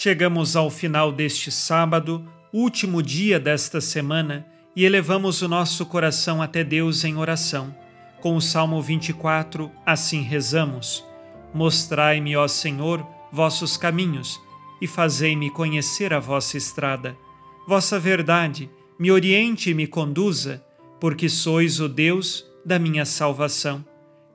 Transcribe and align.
Chegamos 0.00 0.54
ao 0.54 0.70
final 0.70 1.10
deste 1.10 1.50
sábado, 1.50 2.24
último 2.52 3.02
dia 3.02 3.40
desta 3.40 3.80
semana, 3.80 4.46
e 4.76 4.84
elevamos 4.84 5.42
o 5.42 5.48
nosso 5.48 5.84
coração 5.84 6.40
até 6.40 6.62
Deus 6.62 7.02
em 7.02 7.16
oração. 7.16 7.74
Com 8.20 8.36
o 8.36 8.40
Salmo 8.40 8.80
24, 8.80 9.68
assim 9.84 10.22
rezamos: 10.22 11.04
Mostrai-me, 11.52 12.36
ó 12.36 12.46
Senhor, 12.46 13.04
vossos 13.32 13.76
caminhos, 13.76 14.40
e 14.80 14.86
fazei-me 14.86 15.50
conhecer 15.50 16.14
a 16.14 16.20
vossa 16.20 16.56
estrada. 16.56 17.18
Vossa 17.66 17.98
verdade 17.98 18.70
me 19.00 19.10
oriente 19.10 19.70
e 19.70 19.74
me 19.74 19.88
conduza, 19.88 20.64
porque 21.00 21.28
sois 21.28 21.80
o 21.80 21.88
Deus 21.88 22.46
da 22.64 22.78
minha 22.78 23.04
salvação. 23.04 23.84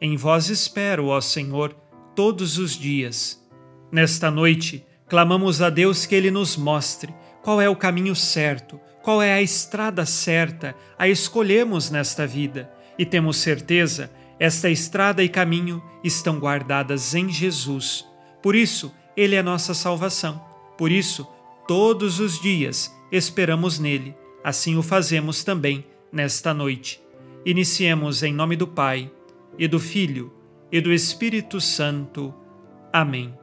Em 0.00 0.16
vós 0.16 0.48
espero, 0.48 1.08
ó 1.08 1.20
Senhor, 1.20 1.76
todos 2.16 2.56
os 2.56 2.72
dias. 2.78 3.46
Nesta 3.92 4.30
noite, 4.30 4.86
clamamos 5.10 5.60
a 5.60 5.68
Deus 5.68 6.06
que 6.06 6.14
Ele 6.14 6.30
nos 6.30 6.56
mostre 6.56 7.12
qual 7.42 7.60
é 7.60 7.68
o 7.68 7.74
caminho 7.74 8.14
certo, 8.14 8.80
qual 9.02 9.20
é 9.20 9.32
a 9.32 9.42
estrada 9.42 10.06
certa 10.06 10.74
a 10.96 11.08
escolhemos 11.08 11.90
nesta 11.90 12.26
vida, 12.26 12.70
e 12.96 13.04
temos 13.04 13.38
certeza, 13.38 14.10
esta 14.38 14.70
estrada 14.70 15.22
e 15.22 15.28
caminho 15.28 15.82
estão 16.04 16.38
guardadas 16.38 17.14
em 17.14 17.28
Jesus. 17.28 18.06
Por 18.40 18.54
isso, 18.54 18.94
Ele 19.16 19.34
é 19.34 19.42
nossa 19.42 19.74
salvação. 19.74 20.40
Por 20.78 20.92
isso, 20.92 21.26
todos 21.66 22.20
os 22.20 22.40
dias 22.40 22.94
esperamos 23.10 23.78
nele. 23.78 24.14
Assim 24.44 24.76
o 24.76 24.82
fazemos 24.82 25.42
também 25.42 25.84
nesta 26.12 26.54
noite. 26.54 27.02
Iniciemos 27.44 28.22
em 28.22 28.32
nome 28.32 28.54
do 28.54 28.66
Pai, 28.66 29.10
e 29.58 29.66
do 29.66 29.80
Filho, 29.80 30.32
e 30.70 30.80
do 30.80 30.92
Espírito 30.92 31.60
Santo. 31.60 32.32
Amém. 32.92 33.39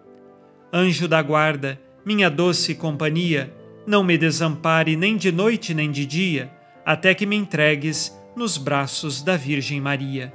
Anjo 0.72 1.08
da 1.08 1.22
guarda, 1.22 1.80
minha 2.06 2.30
doce 2.30 2.76
companhia, 2.76 3.54
não 3.86 4.04
me 4.04 4.18
desampare 4.18 4.98
nem 4.98 5.16
de 5.16 5.32
noite 5.32 5.74
nem 5.74 5.90
de 5.90 6.06
dia, 6.06 6.52
até 6.86 7.16
que 7.16 7.26
me 7.26 7.38
entregues 7.38 8.14
nos 8.36 8.58
braços 8.58 9.22
da 9.22 9.38
Virgem 9.38 9.80
Maria. 9.80 10.34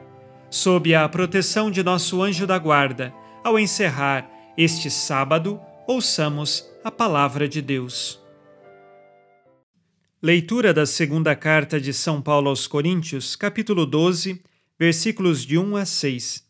Sob 0.50 0.94
a 0.94 1.06
proteção 1.08 1.70
de 1.70 1.82
nosso 1.82 2.22
anjo 2.22 2.46
da 2.46 2.58
guarda, 2.58 3.12
ao 3.44 3.58
encerrar 3.58 4.28
este 4.56 4.90
sábado, 4.90 5.60
ouçamos 5.86 6.66
a 6.82 6.90
palavra 6.90 7.46
de 7.46 7.60
Deus. 7.60 8.18
Leitura 10.22 10.72
da 10.72 10.86
segunda 10.86 11.36
carta 11.36 11.78
de 11.78 11.92
São 11.92 12.22
Paulo 12.22 12.48
aos 12.48 12.66
Coríntios, 12.66 13.36
capítulo 13.36 13.84
12, 13.84 14.42
versículos 14.78 15.44
de 15.44 15.58
1 15.58 15.76
a 15.76 15.84
6. 15.84 16.46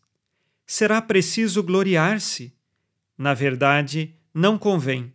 Será 0.65 1.01
preciso 1.01 1.61
gloriar-se? 1.61 2.53
Na 3.23 3.33
verdade, 3.33 4.13
não 4.33 4.57
convém. 4.57 5.13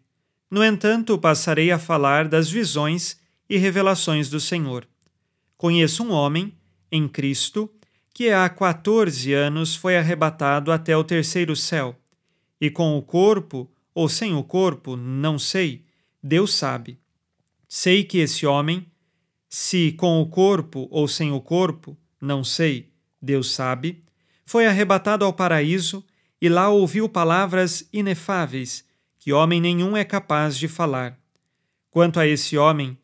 No 0.50 0.64
entanto, 0.64 1.18
passarei 1.18 1.70
a 1.70 1.78
falar 1.78 2.26
das 2.26 2.48
visões 2.50 3.20
e 3.46 3.58
revelações 3.58 4.30
do 4.30 4.40
Senhor. 4.40 4.88
Conheço 5.58 6.02
um 6.02 6.10
homem, 6.10 6.56
em 6.90 7.06
Cristo, 7.06 7.70
que 8.14 8.30
há 8.30 8.48
14 8.48 9.34
anos 9.34 9.76
foi 9.76 9.98
arrebatado 9.98 10.72
até 10.72 10.96
o 10.96 11.04
terceiro 11.04 11.54
céu, 11.54 11.94
e 12.58 12.70
com 12.70 12.96
o 12.96 13.02
corpo, 13.02 13.70
ou 13.94 14.08
sem 14.08 14.34
o 14.34 14.42
corpo, 14.42 14.96
não 14.96 15.38
sei, 15.38 15.84
Deus 16.22 16.54
sabe 16.54 16.98
Sei 17.68 18.04
que 18.04 18.16
esse 18.16 18.46
homem, 18.46 18.86
se 19.50 19.92
com 19.92 20.22
o 20.22 20.26
corpo 20.26 20.88
ou 20.90 21.06
sem 21.06 21.30
o 21.30 21.42
corpo, 21.42 21.94
não 22.18 22.42
sei, 22.42 22.90
Deus 23.20 23.50
sabe, 23.50 24.02
foi 24.46 24.66
arrebatado 24.66 25.26
ao 25.26 25.32
paraíso 25.34 26.02
e 26.40 26.48
lá 26.48 26.68
ouviu 26.68 27.08
palavras 27.08 27.88
inefáveis 27.92 28.84
que 29.18 29.32
homem 29.32 29.60
nenhum 29.60 29.96
é 29.96 30.04
capaz 30.04 30.56
de 30.56 30.68
falar. 30.68 31.18
Quanto 31.90 32.20
a 32.20 32.26
esse 32.26 32.56
homem, 32.56 32.96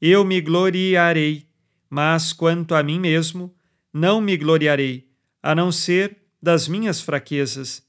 eu 0.00 0.24
me 0.24 0.40
gloriarei, 0.40 1.46
mas 1.88 2.32
quanto 2.32 2.74
a 2.74 2.82
mim 2.82 3.00
mesmo, 3.00 3.54
não 3.92 4.20
me 4.20 4.36
gloriarei, 4.36 5.08
a 5.42 5.54
não 5.54 5.72
ser 5.72 6.18
das 6.42 6.68
minhas 6.68 7.00
fraquezas. 7.00 7.82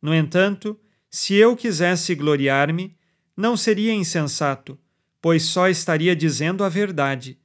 No 0.00 0.14
entanto, 0.14 0.78
se 1.10 1.34
eu 1.34 1.56
quisesse 1.56 2.14
gloriar-me, 2.14 2.96
não 3.36 3.56
seria 3.56 3.92
insensato 3.92 4.78
pois 5.26 5.42
só 5.42 5.68
estaria 5.68 6.14
dizendo 6.14 6.62
a 6.62 6.68
verdade. 6.68 7.36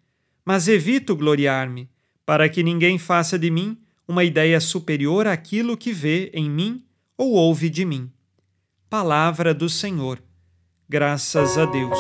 Mas 0.46 0.68
evito 0.68 1.16
gloriar-me, 1.16 1.90
para 2.24 2.48
que 2.48 2.62
ninguém 2.62 3.00
faça 3.00 3.40
de 3.40 3.50
mim 3.50 3.76
uma 4.08 4.24
ideia 4.24 4.60
superior 4.60 5.26
àquilo 5.26 5.76
que 5.76 5.92
vê 5.92 6.30
em 6.32 6.48
mim 6.48 6.86
ou 7.22 7.34
ouve 7.34 7.70
de 7.70 7.86
mim. 7.86 8.12
Palavra 8.90 9.54
do 9.54 9.70
Senhor. 9.70 10.20
Graças 10.90 11.56
a 11.56 11.66
Deus. 11.66 12.00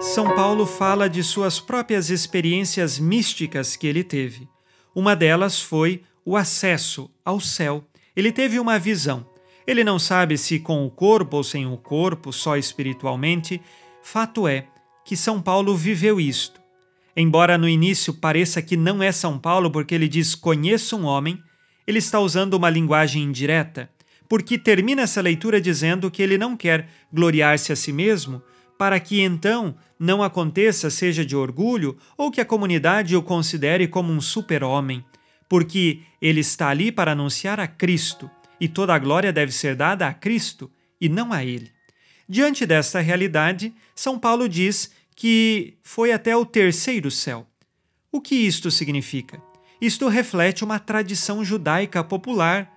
São 0.00 0.34
Paulo 0.34 0.64
fala 0.64 1.10
de 1.10 1.22
suas 1.22 1.60
próprias 1.60 2.08
experiências 2.08 2.98
místicas 2.98 3.76
que 3.76 3.86
ele 3.86 4.02
teve. 4.02 4.48
Uma 4.94 5.14
delas 5.14 5.60
foi 5.60 6.02
o 6.24 6.38
acesso 6.38 7.10
ao 7.22 7.38
céu. 7.38 7.84
Ele 8.16 8.32
teve 8.32 8.58
uma 8.58 8.78
visão 8.78 9.26
ele 9.66 9.84
não 9.84 9.98
sabe 9.98 10.36
se 10.36 10.58
com 10.58 10.84
o 10.86 10.90
corpo 10.90 11.36
ou 11.36 11.44
sem 11.44 11.66
o 11.66 11.76
corpo, 11.76 12.32
só 12.32 12.56
espiritualmente. 12.56 13.62
Fato 14.02 14.48
é 14.48 14.66
que 15.04 15.16
São 15.16 15.40
Paulo 15.40 15.76
viveu 15.76 16.18
isto. 16.18 16.61
Embora 17.16 17.58
no 17.58 17.68
início 17.68 18.14
pareça 18.14 18.62
que 18.62 18.76
não 18.76 19.02
é 19.02 19.12
São 19.12 19.38
Paulo 19.38 19.70
porque 19.70 19.94
ele 19.94 20.08
diz 20.08 20.34
conheço 20.34 20.96
um 20.96 21.04
homem, 21.04 21.42
ele 21.86 21.98
está 21.98 22.18
usando 22.18 22.54
uma 22.54 22.70
linguagem 22.70 23.22
indireta, 23.22 23.90
porque 24.28 24.56
termina 24.56 25.02
essa 25.02 25.20
leitura 25.20 25.60
dizendo 25.60 26.10
que 26.10 26.22
ele 26.22 26.38
não 26.38 26.56
quer 26.56 26.88
gloriar-se 27.12 27.72
a 27.72 27.76
si 27.76 27.92
mesmo, 27.92 28.42
para 28.78 28.98
que 28.98 29.20
então 29.20 29.76
não 29.98 30.22
aconteça 30.22 30.90
seja 30.90 31.24
de 31.24 31.36
orgulho 31.36 31.96
ou 32.16 32.30
que 32.30 32.40
a 32.40 32.44
comunidade 32.44 33.14
o 33.14 33.22
considere 33.22 33.86
como 33.86 34.12
um 34.12 34.20
super-homem, 34.20 35.04
porque 35.48 36.00
ele 36.20 36.40
está 36.40 36.68
ali 36.68 36.90
para 36.90 37.12
anunciar 37.12 37.60
a 37.60 37.66
Cristo 37.66 38.30
e 38.58 38.68
toda 38.68 38.94
a 38.94 38.98
glória 38.98 39.32
deve 39.32 39.52
ser 39.52 39.76
dada 39.76 40.06
a 40.06 40.14
Cristo 40.14 40.70
e 41.00 41.08
não 41.08 41.32
a 41.32 41.44
ele. 41.44 41.70
Diante 42.28 42.64
desta 42.64 43.00
realidade, 43.00 43.74
São 43.94 44.18
Paulo 44.18 44.48
diz 44.48 44.92
que 45.22 45.78
foi 45.84 46.10
até 46.10 46.36
o 46.36 46.44
terceiro 46.44 47.08
céu. 47.08 47.46
O 48.10 48.20
que 48.20 48.34
isto 48.34 48.72
significa? 48.72 49.40
Isto 49.80 50.08
reflete 50.08 50.64
uma 50.64 50.80
tradição 50.80 51.44
judaica 51.44 52.02
popular 52.02 52.68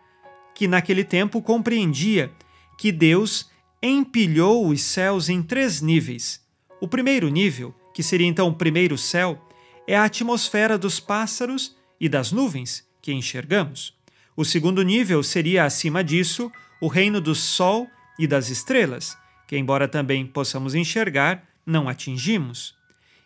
que 0.53 0.67
naquele 0.67 1.03
tempo 1.03 1.41
compreendia 1.41 2.31
que 2.77 2.91
Deus 2.91 3.49
empilhou 3.81 4.67
os 4.67 4.83
céus 4.83 5.27
em 5.27 5.41
três 5.41 5.81
níveis. 5.81 6.39
O 6.79 6.87
primeiro 6.87 7.29
nível, 7.29 7.73
que 7.95 8.03
seria 8.03 8.27
então 8.27 8.49
o 8.49 8.53
primeiro 8.53 8.95
céu, 8.95 9.43
é 9.87 9.97
a 9.97 10.03
atmosfera 10.03 10.77
dos 10.77 10.99
pássaros 10.99 11.75
e 11.99 12.07
das 12.07 12.31
nuvens 12.31 12.87
que 13.01 13.11
enxergamos. 13.11 13.97
O 14.37 14.45
segundo 14.45 14.83
nível 14.83 15.23
seria, 15.23 15.65
acima 15.65 16.03
disso, 16.03 16.51
o 16.79 16.87
reino 16.87 17.19
do 17.19 17.33
Sol 17.33 17.87
e 18.19 18.27
das 18.27 18.51
estrelas, 18.51 19.17
que, 19.47 19.57
embora 19.57 19.87
também 19.87 20.27
possamos 20.27 20.75
enxergar, 20.75 21.54
não 21.65 21.89
atingimos. 21.89 22.75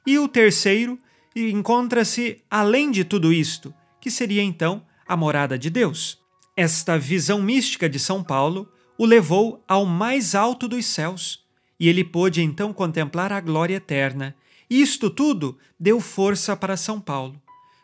E 0.05 0.17
o 0.17 0.27
terceiro 0.27 0.99
encontra-se 1.35 2.41
além 2.49 2.91
de 2.91 3.03
tudo 3.03 3.31
isto, 3.31 3.73
que 3.99 4.09
seria 4.09 4.41
então 4.41 4.83
a 5.07 5.15
morada 5.17 5.57
de 5.57 5.69
Deus. 5.69 6.17
Esta 6.55 6.97
visão 6.97 7.41
mística 7.41 7.89
de 7.89 7.99
São 7.99 8.23
Paulo 8.23 8.71
o 8.97 9.05
levou 9.05 9.63
ao 9.67 9.85
mais 9.85 10.35
alto 10.35 10.67
dos 10.67 10.85
céus, 10.85 11.45
e 11.79 11.87
ele 11.87 12.03
pôde 12.03 12.41
então 12.41 12.73
contemplar 12.73 13.31
a 13.31 13.39
glória 13.39 13.75
eterna. 13.75 14.35
Isto 14.69 15.09
tudo 15.09 15.57
deu 15.79 16.01
força 16.01 16.55
para 16.55 16.75
São 16.75 16.99
Paulo. 16.99 17.41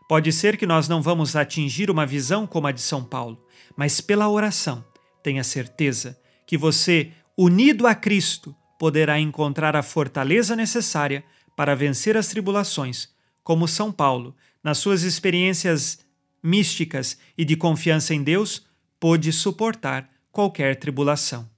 Pode 0.09 0.31
ser 0.31 0.57
que 0.57 0.65
nós 0.65 0.87
não 0.87 1.01
vamos 1.01 1.35
atingir 1.35 1.89
uma 1.89 2.05
visão 2.05 2.45
como 2.45 2.67
a 2.67 2.71
de 2.71 2.81
São 2.81 3.03
Paulo, 3.03 3.43
mas 3.75 4.01
pela 4.01 4.29
oração, 4.29 4.83
tenha 5.23 5.43
certeza 5.43 6.19
que 6.45 6.57
você, 6.57 7.11
unido 7.37 7.87
a 7.87 7.95
Cristo, 7.95 8.55
poderá 8.77 9.19
encontrar 9.19 9.75
a 9.75 9.83
fortaleza 9.83 10.56
necessária 10.56 11.24
para 11.56 11.75
vencer 11.75 12.18
as 12.18 12.27
tribulações, 12.27 13.10
como 13.44 13.68
São 13.68 13.92
Paulo, 13.92 14.36
nas 14.63 14.77
suas 14.77 15.04
experiências 15.04 16.00
místicas 16.42 17.18
e 17.38 17.45
de 17.45 17.56
confiança 17.56 18.13
em 18.13 18.24
Deus, 18.24 18.66
pôde 19.00 19.31
suportar 19.31 20.10
qualquer 20.31 20.75
tribulação. 20.75 21.50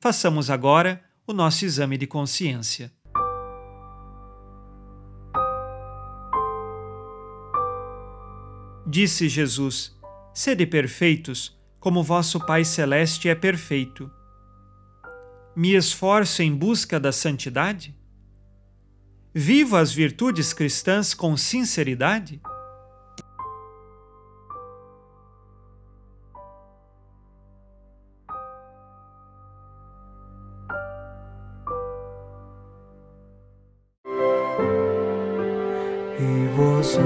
Façamos 0.00 0.50
agora 0.50 1.02
o 1.26 1.32
nosso 1.32 1.64
exame 1.64 1.96
de 1.96 2.06
consciência. 2.06 2.92
Disse 8.86 9.28
Jesus: 9.28 9.94
Sede 10.32 10.66
perfeitos, 10.66 11.56
como 11.78 12.02
vosso 12.02 12.40
Pai 12.44 12.64
Celeste 12.64 13.28
é 13.28 13.34
perfeito. 13.34 14.10
Me 15.60 15.74
esforço 15.74 16.40
em 16.40 16.54
busca 16.54 17.00
da 17.00 17.10
santidade? 17.10 17.92
Vivo 19.34 19.74
as 19.74 19.92
virtudes 19.92 20.52
cristãs 20.52 21.12
com 21.14 21.36
sinceridade? 21.36 22.40
E 36.20 36.56
vós, 36.56 36.96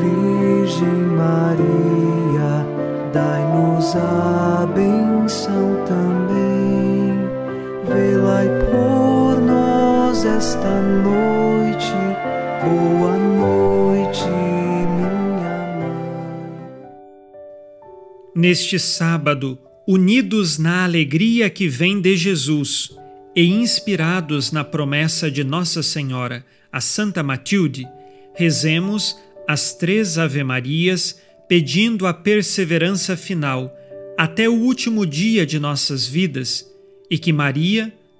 Virgem 0.00 0.88
Maria, 1.18 2.66
dai-nos 3.12 3.94
a 3.94 4.66
benção 4.74 5.84
também. 5.84 6.23
Velai 8.34 8.48
por 8.68 9.40
nós 9.40 10.24
esta 10.24 10.82
noite. 10.82 11.86
Boa 12.64 13.16
noite, 13.16 14.24
minha 14.24 15.08
mãe. 15.78 16.90
Neste 18.34 18.76
sábado, 18.76 19.56
unidos 19.86 20.58
na 20.58 20.82
alegria 20.82 21.48
que 21.48 21.68
vem 21.68 22.00
de 22.00 22.16
Jesus 22.16 22.96
e 23.36 23.44
inspirados 23.44 24.50
na 24.50 24.64
promessa 24.64 25.30
de 25.30 25.44
Nossa 25.44 25.80
Senhora, 25.80 26.44
a 26.72 26.80
Santa 26.80 27.22
Matilde, 27.22 27.86
rezemos 28.34 29.16
as 29.46 29.74
três 29.74 30.18
Ave-Marias 30.18 31.20
pedindo 31.48 32.04
a 32.04 32.12
perseverança 32.12 33.16
final 33.16 33.72
até 34.18 34.48
o 34.48 34.54
último 34.54 35.06
dia 35.06 35.46
de 35.46 35.60
nossas 35.60 36.04
vidas 36.06 36.68
e 37.08 37.16
que 37.16 37.32
Maria, 37.32 37.92